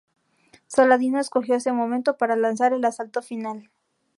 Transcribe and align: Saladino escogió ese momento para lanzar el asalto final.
Saladino 0.65 1.19
escogió 1.19 1.53
ese 1.53 1.71
momento 1.73 2.17
para 2.17 2.35
lanzar 2.35 2.73
el 2.73 2.83
asalto 2.85 3.21
final. 3.21 3.69